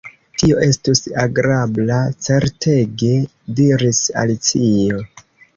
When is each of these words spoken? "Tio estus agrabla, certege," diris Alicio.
"Tio 0.43 0.61
estus 0.67 1.01
agrabla, 1.23 1.99
certege," 2.29 3.13
diris 3.61 4.01
Alicio. 4.23 5.07